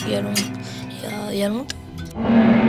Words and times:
just 0.00 0.08
what's 0.08 0.08
Este. 0.08 0.08
Y 0.08 0.14
era. 0.14 0.32
Ya, 1.02 1.32
ya 1.32 1.48
no. 1.48 2.59